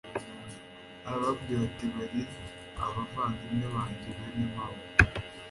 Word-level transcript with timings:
arababwira 1.07 1.59
ati 1.69 1.85
bari 1.95 2.21
abavandimwe 2.83 3.67
banjye, 3.75 4.09
bene 4.17 4.45
mama 4.55 4.83